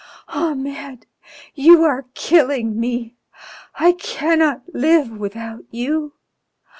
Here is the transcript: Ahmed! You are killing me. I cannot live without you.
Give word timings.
Ahmed! 0.29 1.05
You 1.53 1.83
are 1.83 2.07
killing 2.15 2.79
me. 2.79 3.17
I 3.75 3.91
cannot 3.91 4.63
live 4.73 5.11
without 5.11 5.59
you. 5.69 6.13